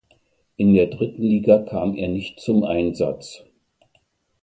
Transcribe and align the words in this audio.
In 0.55 0.73
der 0.73 0.87
dritten 0.87 1.21
Liga 1.21 1.59
kam 1.59 1.93
er 1.93 2.07
nicht 2.07 2.39
zum 2.39 2.63
Einsatz. 2.63 3.43